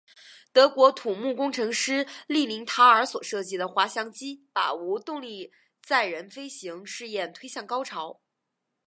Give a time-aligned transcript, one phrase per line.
[0.51, 8.19] 德国土木工程师利林塔尔所设计的滑翔机把无动力载人飞行试验推向高潮。